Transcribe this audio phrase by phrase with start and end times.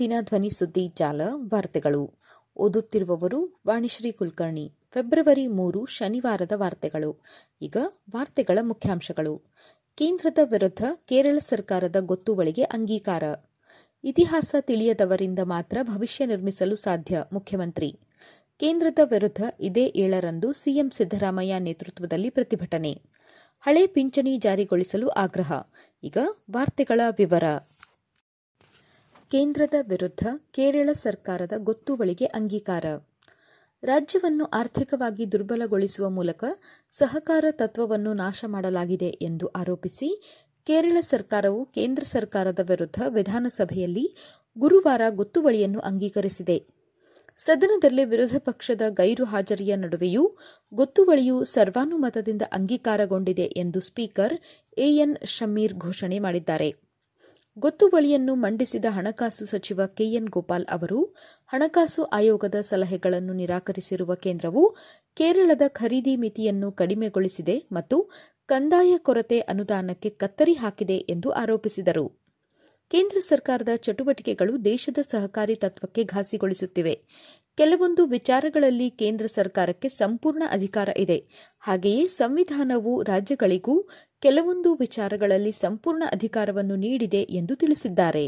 [0.00, 2.14] ಪ್ರತಿದಿನ ಧ್ವನಿ ಸುದ್ದಿ ಜಾಲ ವಾರ್ತೆಗಳು.
[2.56, 4.72] ಓದುತ್ತಿರುವವರು ವಾಣಿಶ್ರೀ ಕುಲಕರ್ಣಿ.
[4.90, 7.22] ಫೆಬ್ರವರಿ ಮೂರು ಶನಿವಾರದ ವಾರ್ತೆಗಳು.
[7.62, 7.76] ಈಗ
[8.16, 9.42] ವಾರ್ತೆಗಳ ಮುಖ್ಯಾಂಶಗಳು.
[9.94, 13.22] ಕೇಂದ್ರದ ವಿರುದ್ಧ ಕೇರಳ ಸರ್ಕಾರದ ಗೊತ್ತುವಳಿಗೆ ಅಂಗೀಕಾರ.
[14.04, 18.00] ಇತಿಹಾಸ ತಿಳಿಯದವರಿಂದ ಮಾತ್ರ ಭವಿಷ್ಯ ನಿರ್ಮಿಸಲು ಸಾಧ್ಯ, ಮುಖ್ಯಮಂತ್ರಿ.
[18.58, 23.02] ಕೇಂದ್ರದ ವಿರುದ್ಧ ಇದೇ ಏಳರಂದು ಸಿಎಂ ಸಿದ್ದರಾಮಯ್ಯ ನೇತೃತ್ವದಲ್ಲಿ ಪ್ರತಿಭಟನೆ.
[23.60, 25.52] ಹಳೆ ಪಿಂಚಣಿ ಜಾರಿಗೊಳಿಸಲು ಆಗ್ರಹ.
[26.02, 26.18] ಈಗ
[26.50, 27.44] ವಾರ್ತೆಗಳ ವಿವರ.
[29.30, 32.84] ಕೇಂದ್ರದ ವಿರುದ್ಧ ಕೇರಳ ಸರ್ಕಾರದ ಗೊತ್ತುವಳಿಗೆ ಅಂಗೀಕಾರ.
[33.82, 36.44] ರಾಜ್ಯವನ್ನು ಆರ್ಥಿಕವಾಗಿ ದುರ್ಬಲಗೊಳಿಸುವ ಮೂಲಕ
[36.90, 40.22] ಸಹಕಾರ ತತ್ವವನ್ನು ನಾಶ ಮಾಡಲಾಗಿದೆ ಎಂದು ಆರೋಪಿಸಿ
[40.66, 44.16] ಕೇರಳ ಸರ್ಕಾರವು ಕೇಂದ್ರ ಸರ್ಕಾರದ ವಿರುದ್ಧ ವಿಧಾನಸಭೆಯಲ್ಲಿ
[44.58, 46.58] ಗುರುವಾರ ಗೊತ್ತುವಳಿಯನ್ನು ಅಂಗೀಕರಿಸಿದೆ.
[47.36, 50.36] ಸದನದಲ್ಲಿ ವಿರೋಧ ಪಕ್ಷದ ಗೈರು ಹಾಜರಿಯ ನಡುವೆಯೂ
[50.74, 54.38] ಗೊತ್ತುವಳಿಯು ಸರ್ವಾನುಮತದಿಂದ ಅಂಗೀಕಾರಗೊಂಡಿದೆ ಎಂದು ಸ್ಪೀಕರ್
[54.78, 56.89] ಎಎನ್ ಶಮೀರ್ ಘೋಷಣೆ ಮಾಡಿದ್ದಾರೆ.
[57.58, 64.76] ಗೊತ್ತುವಳಿಯನ್ನು ಮಂಡಿಸಿದ ಹಣಕಾಸು ಸಚಿವ ಕೆಎನ್ ಗೋಪಾಲ್ ಅವರು, ಹಣಕಾಸು ಆಯೋಗದ ಸಲಹೆಗಳನ್ನು ನಿರಾಕರಿಸಿರುವ ಕೇಂದ್ರವು
[65.14, 68.10] ಕೇರಳದ ಖರೀದಿ ಮಿತಿಯನ್ನು ಕಡಿಮೆಗೊಳಿಸಿದೆ ಮತ್ತು
[68.46, 72.06] ಕಂದಾಯ ಕೊರತೆ ಅನುದಾನಕ್ಕೆ ಕತ್ತರಿ ಹಾಕಿದೆ ಎಂದು ಆರೋಪಿಸಿದರು.
[72.90, 76.94] ಕೇಂದ್ರ ಸರ್ಕಾರದ ಚಟುವಟಿಕೆಗಳು ದೇಶದ ಸಹಕಾರಿ ತತ್ವಕ್ಕೆ ಘಾಸಿಗೊಳಿಸುತ್ತಿವೆ.
[77.60, 81.16] ಕೆಲವೊಂದು ವಿಚಾರಗಳಲ್ಲಿ ಕೇಂದ್ರ ಸರ್ಕಾರಕ್ಕೆ ಸಂಪೂರ್ಣ ಅಧಿಕಾರ ಇದೆ.
[81.60, 83.74] ಹಾಗೆಯೇ ಸಂವಿಧಾನವು ರಾಜ್ಯಗಳಿಗೂ
[84.20, 88.24] ಕೆಲವೊಂದು ವಿಚಾರಗಳಲ್ಲಿ ಸಂಪೂರ್ಣ ಅಧಿಕಾರವನ್ನು ನೀಡಿದೆ ಎಂದು ತಿಳಿಸಿದ್ದಾರೆ.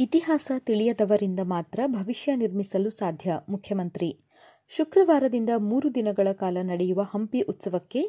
[0.00, 4.10] ಇತಿಹಾಸ ತಿಳಿಯದವರಿಂದ ಮಾತ್ರ ಭವಿಷ್ಯ ನಿರ್ಮಿಸಲು ಸಾಧ್ಯ, ಮುಖ್ಯಮಂತ್ರಿ.
[4.70, 8.02] ಶುಕ್ರವಾರದಿಂದ ಮೂರು ದಿನಗಳ ಕಾಲ ನಡೆಯುವ ಹಂಪಿ ಉತ್ಸವಕ್ಕೆ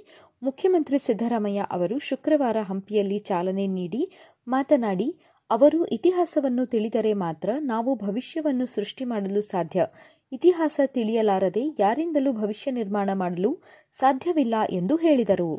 [0.43, 4.11] ಮುಖ್ಯಮಂತ್ರಿ ಸಿದ್ದರಾಮಯ್ಯ ಅವರು ಶುಕ್ರವಾರ ಹಂಪಿಯಲ್ಲಿ ಚಾಲನೆ ನೀಡಿ
[4.47, 5.09] ಮಾತನಾಡಿ
[5.49, 9.85] ಅವರು ಇತಿಹಾಸವನ್ನು ತಿಳಿದರೆ ಮಾತ್ರ ನಾವು ಭವಿಷ್ಯವನ್ನು ಸೃಷ್ಟಿ ಮಾಡಲು ಸಾಧ್ಯ.
[10.31, 13.51] ಇತಿಹಾಸ ತಿಳಿಯಲಾರದೆ ಯಾರಿಂದಲೂ ಭವಿಷ್ಯ ನಿರ್ಮಾಣ ಮಾಡಲು
[13.99, 15.51] ಸಾಧ್ಯವಿಲ್ಲ ಎಂದು ಹೇಳಿದರು.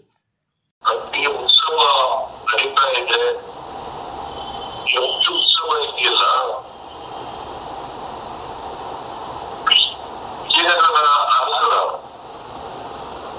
[5.28, 6.25] ಉತ್ಸವ ಇದೆಯಲ್ಲ
[10.43, 11.75] ವಿಜಯನಗರ ಅರಸರ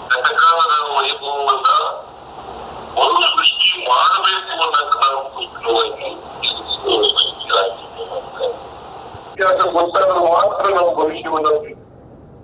[0.08, 1.70] ಕಟಕಾಲದ ವೈಭವವನ್ನ
[2.98, 5.20] ಮರು ಸೃಷ್ಟಿ ಮಾಡಬೇಕು ಅನ್ನೋದಕ್ಕಾಗಿ
[9.34, 9.62] ಇತಿಹಾಸ
[10.76, 11.54] ನಾವು ಭವಿಷ್ಯವನ್ನು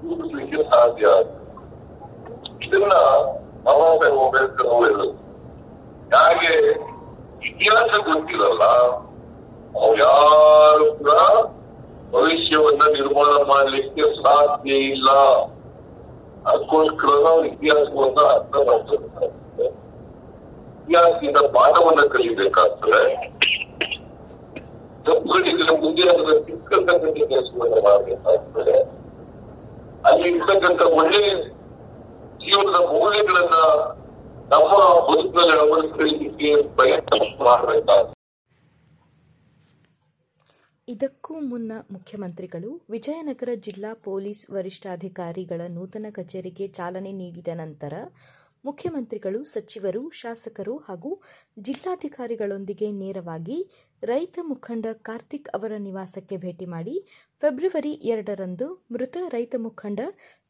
[0.04, 1.06] ರೂಪಿಸಲಿಕ್ಕೆ ಸಾಧ್ಯ
[2.66, 2.94] ಇದನ್ನ
[3.72, 5.16] ಅವಾಗ ಹೋಗಬೇಕು ಹಾಗೆ
[6.14, 6.54] ಯಾರಿಗೆ
[7.42, 8.64] ಇತಿಹಾಸ ಗೊತ್ತಿರಲ್ಲ
[9.78, 11.12] ಅವು ಯಾರು ಕೂಡ
[12.12, 15.10] ಭವಿಷ್ಯವನ್ನ ನಿರ್ಮಾಣ ಮಾಡಲಿಕ್ಕೆ ಸಾಧ್ಯ ಇಲ್ಲ.
[16.48, 19.68] ಅದಕ್ಕೋಸ್ಕರ ನಾವು ಇತಿಹಾಸವನ್ನ ಅರ್ಥ ಮಾಡ್ತಾರೆ
[20.80, 23.02] ಇತಿಹಾಸದಿಂದ ಪಾಠವನ್ನ ಕಲಿಬೇಕಾಗ್ತದೆ.
[25.06, 28.78] ತಪ್ಪುಗಳಿದ್ರೆ ಮುಂದೆ ಅದರ ಸಿಕ್ಕಂತಕ್ಕಂಥ ಕೆಲಸವನ್ನ ಮಾಡಬೇಕಾಗ್ತದೆ
[30.06, 31.22] ಅಲ್ಲಿ ಇರ್ತಕ್ಕಂಥ ಒಳ್ಳೆ
[32.42, 33.60] ಜೀವನದ ಮೌಲ್ಯಗಳನ್ನ
[34.52, 34.74] ನಮ್ಮ
[35.08, 38.12] ಬದುಕಿನಲ್ಲಿ ಅಳವಡಿಸಲಿಕ್ಕೆ ಪ್ರಯತ್ನ ಮಾಡಬೇಕಾಗ್ತದೆ
[40.88, 47.94] ಇದಕ್ಕೂ ಮುನ್ನ ಮುಖ್ಯಮಂತ್ರಿಗಳು ವಿಜಯನಗರ ಜಿಲ್ಲಾ ಪೊಲೀಸ್ ವರಿಷ್ಠಾಧಿಕಾರಿಗಳ ನೂತನ ಕಚೇರಿಗೆ ಚಾಲನೆ ನೀಡಿದ ನಂತರ
[48.66, 51.12] ಮುಖ್ಯಮಂತ್ರಿಗಳು, ಸಚಿವರು, ಶಾಸಕರು ಹಾಗೂ
[51.60, 53.58] ಜಿಲ್ಲಾಧಿಕಾರಿಗಳೊಂದಿಗೆ ನೇರವಾಗಿ
[54.04, 56.96] ರೈತ ಮುಖಂಡ ಕಾರ್ತಿಕ್ ಅವರ ನಿವಾಸಕ್ಕೆ ಭೇಟಿ ಮಾಡಿ
[57.42, 60.00] ಫೆಬ್ರವರಿ ಎರಡರಂದು ಮೃತ ರೈತ ಮುಖಂಡ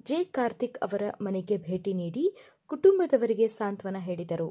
[0.06, 2.26] ಜೆ ಕಾರ್ತಿಕ್ ಅವರ ಮನೆಗೆ ಭೇಟಿ ನೀಡಿ
[2.70, 4.50] ಕುಟುಂಬದವರಿಗೆ ಸಾಂತ್ವನ ಹೇಳಿದರು.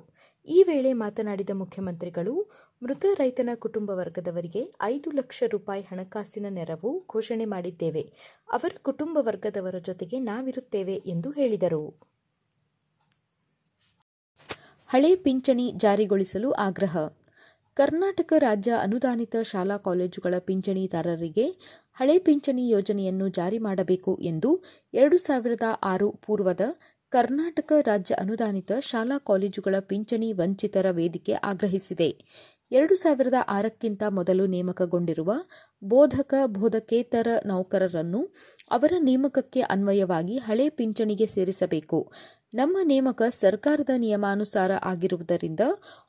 [0.49, 2.35] ಈ ವೇಳೆ ಮಾತನಾಡಿದ ಮುಖ್ಯಮಂತ್ರಿಗಳು,
[2.83, 8.05] ಮೃತ ರೈತನ ಕುಟುಂಬ ವರ್ಗದವರಿಗೆ ಐದು ಲಕ್ಷ ರೂಪಾಯಿ ಹಣಕಾಸಿನ ನೆರವು ಘೋಷಣೆ ಮಾಡಿದ್ದೇವೆ.
[8.53, 11.85] ಅವರ ಕುಟುಂಬ ವರ್ಗದವರ ಜೊತೆಗೆ ನಾವಿರುತ್ತೇವೆ ಎಂದು ಹೇಳಿದರು.
[14.95, 16.99] ಹಳೆ ಪಿಂಚಣಿ ಜಾರಿಗೊಳಿಸಲು ಆಗ್ರಹ.
[17.75, 21.47] ಕರ್ನಾಟಕ ರಾಜ್ಯ ಅನುದಾನಿತ ಶಾಲಾ ಕಾಲೇಜುಗಳ ಪಿಂಚಣಿದಾರರಿಗೆ
[21.95, 26.61] ಹಳೆ ಪಿಂಚಣಿ ಯೋಜನೆಯನ್ನು ಜಾರಿ ಮಾಡಬೇಕು ಎಂದು ಎರಡು ಸಾವಿರದ ಆರು ಪೂರ್ವದ
[27.09, 32.25] ಕರ್ನಾಟಕ ರಾಜ್ಯ ಅನುದಾನಿತ ಶಾಲಾ ಕಾಲೇಜುಗಳ ಪಿಂಚಣಿ ವಂಚಿತರ ವೇದಿಕೆ ಆಗ್ರಹಿಸಿದೆ.
[32.71, 35.33] ಎರಡು ಸಾವಿರದ ಆರಕ್ಕಿಂತ ಮೊದಲು ನೇಮಕಗೊಂಡಿರುವ
[35.85, 38.35] ಬೋಧಕ ಬೋಧಕೇತರ ನೌಕರರನ್ನು
[38.71, 42.13] ಅವರ ನೇಮಕಕ್ಕೆ ಅನ್ವಯವಾಗಿ ಹಳೆ ಪಿಂಚಣಿಗೆ ಸೇರಿಸಬೇಕು.
[42.55, 45.61] ನಮ್ಮ ನೇಮಕ ಸರ್ಕಾರದ ನಿಯಮಾನುಸಾರ ಆಗಿರುವುದರಿಂದ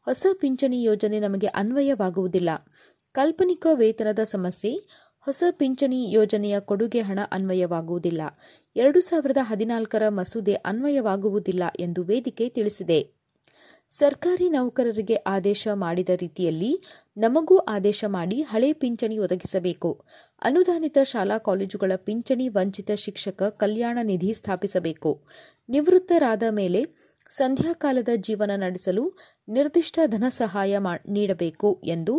[0.06, 2.50] ಹೊಸ ಪಿಂಚಣಿ ಯೋಜನೆ ನಮಗೆ ಅನ್ವಯವಾಗುವುದಿಲ್ಲ.
[3.12, 4.74] ಕಾಲ್ಪನಿಕ ವೇತನದ ಸಮಸ್ಯೆ,
[5.20, 8.22] ಹೊಸ ಪಿಂಚಣಿ ಯೋಜನೆಯ ಕೊಡುಗೆ ಹಣ ಅನ್ವಯವಾಗುವುದಿಲ್ಲ.
[8.76, 13.15] ಎರಡು ಸಾವಿರದ ಹದಿನಾಲ್ಕರ ಮಸೂದೆ ಅನ್ವಯವಾಗುವುದಿಲ್ಲ ಎಂದು ವೇದಿಕೆ ತಿಳಿಸಿದೆ.
[13.96, 16.72] ಸರ್ಕಾರಿ ನೌಕರರಿಗೆ ಆದೇಶ ಮಾಡಿದ ರೀತಿಯಲ್ಲಿ
[17.18, 19.92] ನಮಗೂ ಆದೇಶ ಮಾಡಿ ಹಳೆ ಪಿಂಚಣಿ ಒದಗಿಸಬೇಕು.
[20.42, 25.12] ಅನುದಾನಿತ ಶಾಲಾ ಕಾಲೇಜುಗಳ ಪಿಂಚಣಿ ವಂಚಿತ ಶಿಕ್ಷಕ ಕಲ್ಯಾಣ ನಿಧಿ ಸ್ಥಾಪಿಸಬೇಕು.
[25.70, 26.82] ನಿವೃತ್ತರಾದ ಮೇಲೆ
[27.30, 29.06] ಸಂಧ್ಯಾಕಾಲದ ಜೀವನ ನಡೆಸಲು
[29.48, 30.78] ನಿರ್ದಿಷ್ಟ ಧನ ಸಹಾಯ
[31.10, 32.16] ನೀಡಬೇಕು ಎಂದು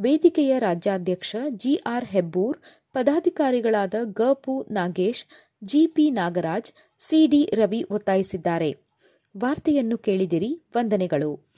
[0.00, 2.58] ವೇದಿಕೆಯ ರಾಜ್ಯಾಧ್ಯಕ್ಷ ಜಿಆರ್ ಹೆಬ್ಬೂರ್,
[2.92, 5.24] ಪದಾಧಿಕಾರಿಗಳಾದ ಗಪು Nagesh
[5.64, 8.89] G P Nagaraj C D Ravi ಒತ್ತಾಯಿಸಿದ್ದಾರೆ.
[9.36, 11.49] ವಾರ್ತೆಯನ್ನು ಕೇಳಿದಿರಿ ವಂದನೆಗಳು.